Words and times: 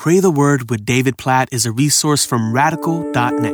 Pray 0.00 0.18
the 0.18 0.30
Word 0.30 0.70
with 0.70 0.86
David 0.86 1.18
Platt 1.18 1.50
is 1.52 1.66
a 1.66 1.72
resource 1.72 2.24
from 2.24 2.54
radical.net. 2.54 3.52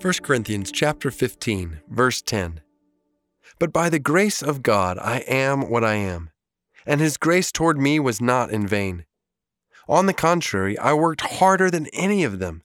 1 0.00 0.14
Corinthians 0.22 0.70
chapter 0.70 1.10
15, 1.10 1.80
verse 1.88 2.22
10. 2.22 2.60
But 3.58 3.72
by 3.72 3.88
the 3.88 3.98
grace 3.98 4.40
of 4.40 4.62
God 4.62 5.00
I 5.00 5.24
am 5.26 5.68
what 5.68 5.82
I 5.82 5.94
am, 5.94 6.30
and 6.86 7.00
his 7.00 7.16
grace 7.16 7.50
toward 7.50 7.76
me 7.76 7.98
was 7.98 8.20
not 8.20 8.52
in 8.52 8.68
vain. 8.68 9.04
On 9.88 10.06
the 10.06 10.14
contrary, 10.14 10.78
I 10.78 10.92
worked 10.92 11.22
harder 11.22 11.72
than 11.72 11.88
any 11.88 12.22
of 12.22 12.38
them, 12.38 12.62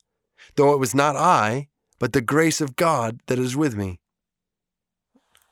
though 0.53 0.71
it 0.73 0.79
was 0.79 0.93
not 0.93 1.15
I, 1.15 1.69
but 1.97 2.13
the 2.13 2.21
grace 2.21 2.61
of 2.61 2.75
God 2.75 3.21
that 3.25 3.39
is 3.39 3.57
with 3.57 3.75
me. 3.75 3.99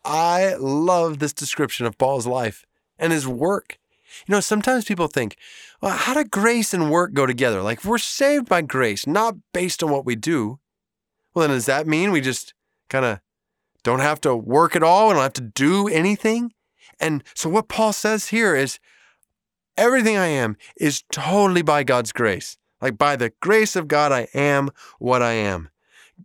I 0.06 0.54
love 0.60 1.18
this 1.18 1.34
description 1.34 1.88
of 1.88 1.98
Paul's 1.98 2.28
life 2.28 2.68
and 3.00 3.12
his 3.12 3.28
work. 3.28 3.80
You 4.28 4.34
know, 4.34 4.40
sometimes 4.40 4.86
people 4.86 5.08
think, 5.08 5.38
well, 5.82 5.96
how 5.96 6.14
do 6.14 6.24
grace 6.24 6.74
and 6.74 6.92
work 6.92 7.14
go 7.14 7.26
together? 7.26 7.62
Like, 7.62 7.84
we're 7.84 7.98
saved 7.98 8.48
by 8.48 8.62
grace, 8.62 9.08
not 9.08 9.36
based 9.54 9.82
on 9.84 9.90
what 9.90 10.06
we 10.06 10.16
do, 10.16 10.60
well, 11.34 11.48
then 11.48 11.56
does 11.56 11.66
that 11.66 11.88
mean 11.88 12.12
we 12.12 12.22
just 12.22 12.54
kind 12.90 13.06
of 13.06 13.20
don't 13.84 14.00
have 14.00 14.22
to 14.22 14.36
work 14.36 14.76
at 14.76 14.84
all? 14.84 15.08
We 15.08 15.14
don't 15.14 15.24
have 15.24 15.34
to 15.34 15.42
do 15.42 15.88
anything? 15.88 16.54
And 17.00 17.24
so, 17.34 17.50
what 17.50 17.70
Paul 17.70 17.94
says 17.94 18.28
here 18.28 18.56
is 18.56 18.80
everything 19.78 20.18
I 20.18 20.28
am 20.28 20.58
is 20.78 21.04
totally 21.12 21.62
by 21.62 21.84
God's 21.84 22.12
grace. 22.12 22.58
Like, 22.82 22.98
by 22.98 23.16
the 23.16 23.32
grace 23.42 23.76
of 23.76 23.88
God, 23.88 24.12
I 24.12 24.28
am 24.34 24.70
what 25.00 25.22
I 25.22 25.34
am. 25.34 25.70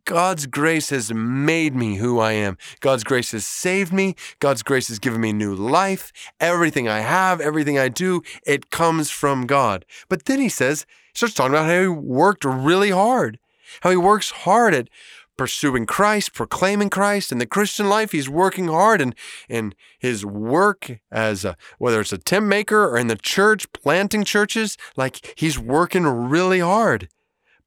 God's 0.04 0.46
grace 0.46 0.90
has 0.90 1.12
made 1.12 1.74
me 1.74 1.96
who 1.96 2.18
I 2.18 2.32
am. 2.32 2.58
God's 2.80 3.04
grace 3.04 3.32
has 3.32 3.46
saved 3.46 3.92
me. 3.92 4.14
God's 4.40 4.62
grace 4.62 4.88
has 4.88 4.98
given 4.98 5.20
me 5.20 5.32
new 5.32 5.54
life. 5.54 6.12
Everything 6.40 6.88
I 6.88 7.00
have, 7.00 7.40
everything 7.40 7.78
I 7.78 7.88
do, 7.88 8.22
it 8.46 8.70
comes 8.70 9.10
from 9.10 9.46
God. 9.46 9.84
But 10.08 10.26
then 10.26 10.40
he 10.40 10.48
says, 10.48 10.86
he 11.12 11.18
starts 11.18 11.34
talking 11.34 11.54
about 11.54 11.66
how 11.66 11.80
he 11.80 11.88
worked 11.88 12.44
really 12.44 12.90
hard, 12.90 13.38
how 13.80 13.90
he 13.90 13.96
works 13.96 14.30
hard 14.30 14.74
at 14.74 14.88
pursuing 15.36 15.86
Christ, 15.86 16.32
proclaiming 16.32 16.90
Christ 16.90 17.30
in 17.30 17.38
the 17.38 17.46
Christian 17.46 17.88
life. 17.88 18.12
He's 18.12 18.28
working 18.28 18.68
hard 18.68 19.00
and 19.00 19.14
in 19.48 19.74
his 19.98 20.24
work 20.24 20.98
as 21.10 21.44
a, 21.44 21.56
whether 21.78 22.00
it's 22.00 22.12
a 22.12 22.18
tent 22.18 22.46
maker 22.46 22.88
or 22.88 22.98
in 22.98 23.06
the 23.06 23.16
church, 23.16 23.70
planting 23.72 24.24
churches, 24.24 24.76
like 24.96 25.34
he's 25.36 25.58
working 25.58 26.04
really 26.04 26.60
hard. 26.60 27.08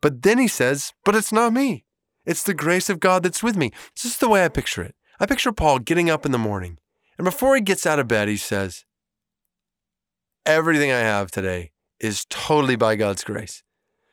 But 0.01 0.23
then 0.23 0.37
he 0.37 0.47
says, 0.47 0.93
but 1.05 1.15
it's 1.15 1.31
not 1.31 1.53
me. 1.53 1.85
It's 2.25 2.43
the 2.43 2.53
grace 2.53 2.89
of 2.89 2.99
God 2.99 3.23
that's 3.23 3.43
with 3.43 3.55
me. 3.55 3.71
This 3.95 4.05
is 4.05 4.17
the 4.17 4.29
way 4.29 4.43
I 4.43 4.49
picture 4.49 4.81
it. 4.81 4.95
I 5.19 5.25
picture 5.25 5.51
Paul 5.51 5.79
getting 5.79 6.09
up 6.09 6.25
in 6.25 6.31
the 6.31 6.37
morning, 6.37 6.77
and 7.17 7.25
before 7.25 7.55
he 7.55 7.61
gets 7.61 7.85
out 7.85 7.99
of 7.99 8.07
bed, 8.07 8.27
he 8.27 8.37
says, 8.37 8.85
Everything 10.45 10.91
I 10.91 10.99
have 10.99 11.29
today 11.29 11.71
is 11.99 12.25
totally 12.29 12.75
by 12.75 12.95
God's 12.95 13.23
grace. 13.23 13.63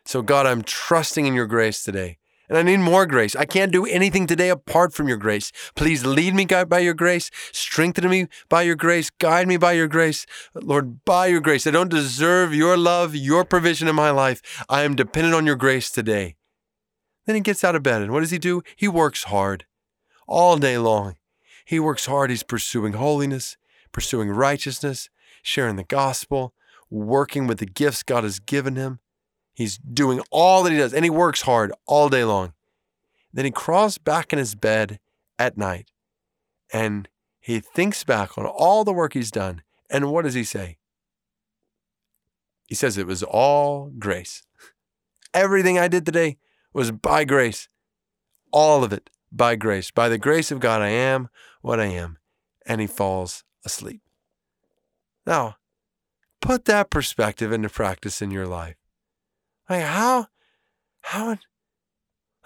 So, 0.04 0.22
God, 0.22 0.46
I'm 0.46 0.62
trusting 0.62 1.26
in 1.26 1.34
your 1.34 1.46
grace 1.46 1.82
today. 1.82 2.18
And 2.48 2.56
I 2.56 2.62
need 2.62 2.78
more 2.78 3.06
grace. 3.06 3.34
I 3.34 3.44
can't 3.44 3.72
do 3.72 3.86
anything 3.86 4.26
today 4.26 4.50
apart 4.50 4.92
from 4.94 5.08
your 5.08 5.16
grace. 5.16 5.50
Please 5.74 6.06
lead 6.06 6.34
me, 6.34 6.44
God, 6.44 6.68
by 6.68 6.78
your 6.78 6.94
grace. 6.94 7.30
Strengthen 7.52 8.08
me 8.08 8.28
by 8.48 8.62
your 8.62 8.76
grace. 8.76 9.10
Guide 9.10 9.48
me 9.48 9.56
by 9.56 9.72
your 9.72 9.88
grace. 9.88 10.26
Lord, 10.54 11.04
by 11.04 11.26
your 11.26 11.40
grace. 11.40 11.66
I 11.66 11.72
don't 11.72 11.90
deserve 11.90 12.54
your 12.54 12.76
love, 12.76 13.16
your 13.16 13.44
provision 13.44 13.88
in 13.88 13.96
my 13.96 14.10
life. 14.10 14.64
I 14.68 14.82
am 14.82 14.94
dependent 14.94 15.34
on 15.34 15.46
your 15.46 15.56
grace 15.56 15.90
today. 15.90 16.36
Then 17.26 17.34
he 17.34 17.40
gets 17.40 17.64
out 17.64 17.74
of 17.74 17.82
bed, 17.82 18.02
and 18.02 18.12
what 18.12 18.20
does 18.20 18.30
he 18.30 18.38
do? 18.38 18.62
He 18.76 18.88
works 18.88 19.24
hard 19.24 19.66
all 20.26 20.56
day 20.56 20.78
long. 20.78 21.16
He 21.64 21.80
works 21.80 22.06
hard. 22.06 22.30
He's 22.30 22.44
pursuing 22.44 22.94
holiness, 22.94 23.56
pursuing 23.92 24.30
righteousness, 24.30 25.10
sharing 25.42 25.76
the 25.76 25.84
gospel, 25.84 26.54
working 26.88 27.48
with 27.48 27.58
the 27.58 27.66
gifts 27.66 28.04
God 28.04 28.22
has 28.22 28.38
given 28.38 28.76
him. 28.76 29.00
He's 29.52 29.78
doing 29.78 30.20
all 30.30 30.62
that 30.62 30.72
he 30.72 30.78
does, 30.78 30.94
and 30.94 31.04
he 31.04 31.10
works 31.10 31.42
hard 31.42 31.72
all 31.86 32.08
day 32.08 32.24
long. 32.24 32.52
Then 33.32 33.44
he 33.44 33.50
crawls 33.50 33.98
back 33.98 34.32
in 34.32 34.38
his 34.38 34.54
bed 34.54 35.00
at 35.38 35.58
night, 35.58 35.90
and 36.72 37.08
he 37.40 37.58
thinks 37.58 38.04
back 38.04 38.38
on 38.38 38.46
all 38.46 38.84
the 38.84 38.92
work 38.92 39.14
he's 39.14 39.30
done. 39.30 39.62
And 39.90 40.12
what 40.12 40.22
does 40.22 40.34
he 40.34 40.44
say? 40.44 40.78
He 42.66 42.74
says 42.74 42.98
it 42.98 43.06
was 43.06 43.22
all 43.22 43.92
grace. 43.98 44.42
Everything 45.34 45.78
I 45.78 45.88
did 45.88 46.06
today 46.06 46.38
was 46.76 46.92
by 46.92 47.24
grace. 47.24 47.70
All 48.52 48.84
of 48.84 48.92
it 48.92 49.08
by 49.32 49.56
grace. 49.56 49.90
By 49.90 50.10
the 50.10 50.18
grace 50.18 50.52
of 50.52 50.60
God, 50.60 50.82
I 50.82 50.90
am 50.90 51.30
what 51.62 51.80
I 51.80 51.86
am. 51.86 52.18
And 52.66 52.82
he 52.82 52.86
falls 52.86 53.44
asleep. 53.64 54.02
Now, 55.26 55.56
put 56.42 56.66
that 56.66 56.90
perspective 56.90 57.50
into 57.50 57.70
practice 57.70 58.20
in 58.20 58.30
your 58.30 58.46
life. 58.46 58.76
Like, 59.70 59.84
how, 59.84 60.26
how, 61.00 61.38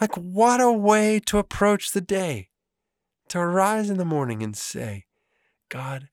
like, 0.00 0.14
what 0.16 0.60
a 0.60 0.70
way 0.70 1.20
to 1.26 1.38
approach 1.38 1.90
the 1.90 2.00
day. 2.00 2.50
To 3.30 3.44
rise 3.44 3.90
in 3.90 3.98
the 3.98 4.04
morning 4.04 4.44
and 4.44 4.56
say, 4.56 5.06
God, 5.68 6.08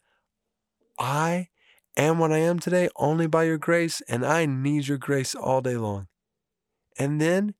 I 0.97 1.49
am 1.95 2.17
what 2.17 2.31
I 2.31 2.39
am 2.39 2.57
today 2.59 2.89
only 2.95 3.27
by 3.27 3.43
your 3.43 3.57
grace, 3.57 4.01
and 4.07 4.25
I 4.25 4.47
need 4.47 4.87
your 4.87 4.97
grace 4.97 5.35
all 5.35 5.61
day 5.61 5.77
long. 5.77 6.07
And 6.97 7.21
then 7.21 7.53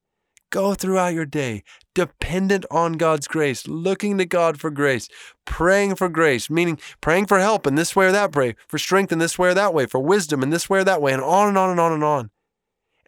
Go 0.50 0.74
throughout 0.74 1.14
your 1.14 1.26
day 1.26 1.64
dependent 1.94 2.64
on 2.70 2.94
God's 2.94 3.28
grace, 3.28 3.68
looking 3.68 4.20
to 4.20 4.26
God 4.26 4.60
for 4.60 4.70
grace, 4.70 5.10
praying 5.46 5.96
for 5.96 6.08
grace, 6.10 6.48
meaning 6.50 6.80
praying 7.02 7.26
for 7.26 7.40
help 7.40 7.66
in 7.66 7.74
this 7.74 7.96
way 7.96 8.06
or 8.06 8.12
that 8.12 8.36
way, 8.36 8.56
for 8.68 8.78
strength 8.78 9.12
in 9.12 9.18
this 9.18 9.40
way 9.40 9.50
or 9.50 9.54
that 9.56 9.74
way, 9.74 9.88
for 9.88 10.00
wisdom 10.00 10.44
in 10.44 10.52
this 10.52 10.70
way 10.70 10.80
or 10.80 10.84
that 10.84 11.02
way, 11.02 11.12
and 11.12 11.24
on 11.24 11.48
and 11.50 11.58
on 11.58 11.72
and 11.72 11.80
on 11.80 11.92
and 11.92 12.04
on. 12.04 12.30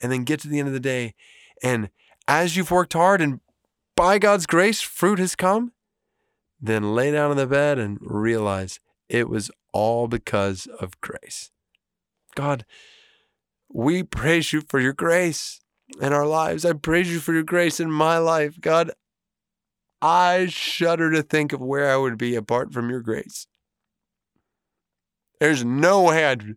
And 0.02 0.12
then 0.12 0.24
get 0.24 0.40
to 0.42 0.48
the 0.48 0.58
end 0.58 0.68
of 0.68 0.74
the 0.74 0.80
day. 0.80 1.14
And 1.62 1.90
as 2.28 2.58
you've 2.58 2.72
worked 2.72 2.94
hard 2.94 3.22
and 3.22 3.42
by 3.96 4.18
God's 4.18 4.48
grace, 4.48 4.82
fruit 4.82 5.20
has 5.20 5.36
come, 5.36 5.72
then 6.60 6.96
lay 6.96 7.12
down 7.12 7.32
in 7.32 7.38
the 7.38 7.46
bed 7.46 7.78
and 7.78 8.00
realize 8.02 8.80
it 9.08 9.30
was 9.30 9.52
all 9.72 10.08
because 10.08 10.68
of 10.80 11.00
grace. 11.00 11.52
God, 12.36 12.66
we 13.72 14.02
praise 14.02 14.52
you 14.52 14.62
for 14.62 14.80
your 14.80 14.94
grace 14.94 15.62
in 16.02 16.14
our 16.14 16.26
lives. 16.26 16.66
I 16.66 16.74
praise 16.74 17.12
you 17.12 17.20
for 17.20 17.34
your 17.34 17.44
grace 17.44 17.80
in 17.80 17.92
my 17.92 18.18
life. 18.18 18.60
God, 18.60 18.92
I 20.02 20.48
shudder 20.48 21.12
to 21.12 21.24
think 21.24 21.52
of 21.54 21.62
where 21.62 21.92
I 21.92 21.98
would 21.98 22.18
be 22.18 22.36
apart 22.36 22.74
from 22.74 22.90
your 22.90 23.02
grace. 23.02 23.48
There's 25.40 25.64
no 25.64 26.04
way 26.04 26.26
I'd 26.26 26.56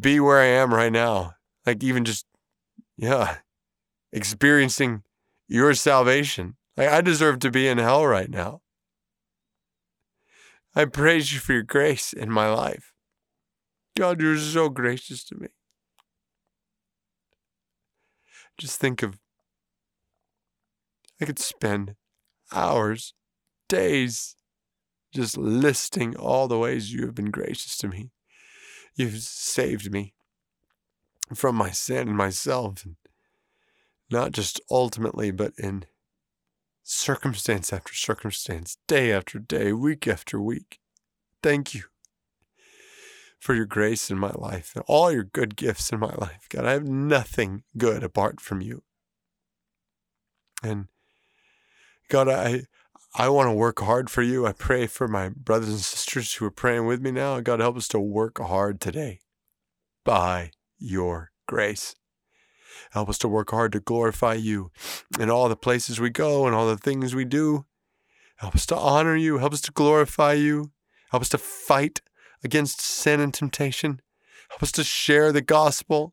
be 0.00 0.20
where 0.20 0.40
I 0.40 0.46
am 0.46 0.74
right 0.74 0.92
now. 0.92 1.34
Like, 1.66 1.82
even 1.82 2.04
just, 2.04 2.26
yeah, 2.96 3.38
experiencing 4.12 5.02
your 5.48 5.74
salvation. 5.74 6.56
Like, 6.76 6.88
I 6.88 7.00
deserve 7.00 7.38
to 7.40 7.50
be 7.50 7.68
in 7.68 7.78
hell 7.78 8.06
right 8.06 8.30
now. 8.30 8.60
I 10.74 10.86
praise 10.86 11.32
you 11.32 11.38
for 11.38 11.52
your 11.52 11.62
grace 11.62 12.12
in 12.12 12.30
my 12.30 12.52
life. 12.52 12.92
God, 13.96 14.20
you're 14.20 14.36
so 14.36 14.68
gracious 14.68 15.24
to 15.24 15.36
me. 15.36 15.48
Just 18.58 18.78
think 18.78 19.02
of, 19.02 19.18
I 21.20 21.24
could 21.24 21.38
spend 21.38 21.96
hours, 22.52 23.14
days, 23.68 24.36
just 25.12 25.36
listing 25.36 26.16
all 26.16 26.48
the 26.48 26.58
ways 26.58 26.92
you 26.92 27.06
have 27.06 27.14
been 27.14 27.30
gracious 27.30 27.76
to 27.78 27.88
me. 27.88 28.10
You've 28.94 29.18
saved 29.18 29.90
me 29.90 30.14
from 31.34 31.56
my 31.56 31.70
sin 31.70 32.08
and 32.08 32.16
myself, 32.16 32.84
and 32.84 32.96
not 34.10 34.32
just 34.32 34.60
ultimately, 34.70 35.30
but 35.30 35.52
in 35.58 35.86
circumstance 36.82 37.72
after 37.72 37.94
circumstance, 37.94 38.78
day 38.86 39.12
after 39.12 39.38
day, 39.38 39.72
week 39.72 40.06
after 40.06 40.40
week. 40.40 40.80
Thank 41.42 41.74
you 41.74 41.84
for 43.44 43.54
your 43.54 43.66
grace 43.66 44.10
in 44.10 44.18
my 44.18 44.32
life 44.34 44.72
and 44.74 44.82
all 44.88 45.12
your 45.12 45.22
good 45.22 45.54
gifts 45.54 45.92
in 45.92 45.98
my 45.98 46.14
life. 46.14 46.46
God, 46.48 46.64
I 46.64 46.72
have 46.72 46.88
nothing 46.88 47.62
good 47.76 48.02
apart 48.02 48.40
from 48.40 48.62
you. 48.62 48.84
And 50.62 50.86
God, 52.08 52.26
I 52.26 52.62
I 53.14 53.28
want 53.28 53.48
to 53.48 53.52
work 53.52 53.80
hard 53.80 54.08
for 54.08 54.22
you. 54.22 54.46
I 54.46 54.52
pray 54.52 54.86
for 54.86 55.06
my 55.06 55.28
brothers 55.28 55.68
and 55.68 55.78
sisters 55.80 56.32
who 56.32 56.46
are 56.46 56.50
praying 56.50 56.86
with 56.86 57.02
me 57.02 57.10
now. 57.10 57.38
God, 57.40 57.60
help 57.60 57.76
us 57.76 57.86
to 57.88 58.00
work 58.00 58.38
hard 58.38 58.80
today 58.80 59.20
by 60.06 60.52
your 60.78 61.30
grace. 61.46 61.94
Help 62.92 63.10
us 63.10 63.18
to 63.18 63.28
work 63.28 63.50
hard 63.50 63.72
to 63.72 63.80
glorify 63.80 64.32
you 64.32 64.70
in 65.20 65.28
all 65.28 65.50
the 65.50 65.54
places 65.54 66.00
we 66.00 66.08
go 66.08 66.46
and 66.46 66.54
all 66.54 66.66
the 66.66 66.78
things 66.78 67.14
we 67.14 67.26
do. 67.26 67.66
Help 68.36 68.54
us 68.54 68.64
to 68.66 68.76
honor 68.76 69.16
you. 69.16 69.36
Help 69.36 69.52
us 69.52 69.60
to 69.60 69.70
glorify 69.70 70.32
you. 70.32 70.72
Help 71.10 71.20
us 71.20 71.28
to 71.28 71.38
fight 71.38 72.00
against 72.44 72.80
sin 72.80 73.20
and 73.20 73.32
temptation. 73.32 74.00
Help 74.50 74.62
us 74.62 74.72
to 74.72 74.84
share 74.84 75.32
the 75.32 75.40
gospel, 75.40 76.12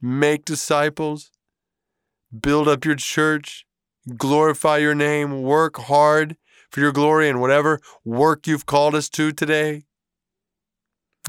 make 0.00 0.44
disciples, 0.44 1.30
build 2.40 2.66
up 2.66 2.84
your 2.84 2.96
church, 2.96 3.66
glorify 4.16 4.78
your 4.78 4.94
name, 4.94 5.42
work 5.42 5.76
hard 5.76 6.36
for 6.70 6.80
your 6.80 6.92
glory 6.92 7.28
in 7.28 7.38
whatever 7.38 7.80
work 8.04 8.46
you've 8.46 8.66
called 8.66 8.94
us 8.94 9.08
to 9.10 9.30
today. 9.30 9.84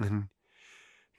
And 0.01 0.29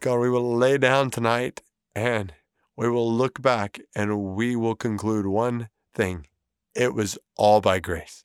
God, 0.01 0.19
we 0.19 0.31
will 0.31 0.57
lay 0.57 0.79
down 0.79 1.11
tonight 1.11 1.63
and 1.95 2.35
we 2.77 2.89
will 2.89 3.11
look 3.13 3.41
back 3.41 3.81
and 3.95 4.35
we 4.35 4.57
will 4.57 4.75
conclude 4.75 5.27
one 5.27 5.69
thing 5.95 6.27
it 6.75 6.93
was 6.93 7.19
all 7.37 7.61
by 7.61 7.79
grace. 7.79 8.25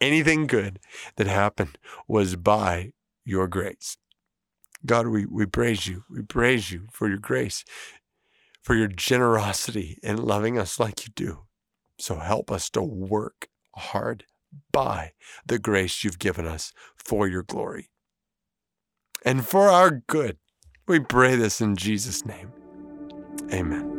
Anything 0.00 0.46
good 0.46 0.78
that 1.16 1.26
happened 1.26 1.78
was 2.06 2.36
by 2.36 2.92
your 3.24 3.48
grace. 3.48 3.96
God, 4.86 5.06
we, 5.08 5.26
we 5.26 5.46
praise 5.46 5.86
you. 5.86 6.04
We 6.10 6.22
praise 6.22 6.70
you 6.70 6.86
for 6.92 7.08
your 7.08 7.18
grace, 7.18 7.64
for 8.62 8.74
your 8.74 8.88
generosity 8.88 9.98
in 10.02 10.16
loving 10.16 10.58
us 10.58 10.78
like 10.78 11.06
you 11.06 11.12
do. 11.14 11.40
So 11.98 12.16
help 12.16 12.50
us 12.50 12.68
to 12.70 12.82
work 12.82 13.48
hard 13.76 14.24
by 14.72 15.12
the 15.46 15.58
grace 15.58 16.04
you've 16.04 16.18
given 16.18 16.46
us 16.46 16.72
for 16.96 17.26
your 17.26 17.42
glory 17.42 17.90
and 19.24 19.46
for 19.46 19.68
our 19.68 20.02
good. 20.06 20.38
We 20.86 21.00
pray 21.00 21.36
this 21.36 21.60
in 21.60 21.76
Jesus' 21.76 22.26
name. 22.26 22.52
Amen. 23.52 23.93